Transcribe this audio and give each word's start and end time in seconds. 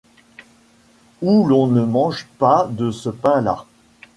où 1.21 1.43
l’on 1.45 1.67
ne 1.67 1.83
mange 1.85 2.25
pas 2.39 2.67
de 2.71 2.89
ce 2.89 3.09
pain-là!… 3.09 3.67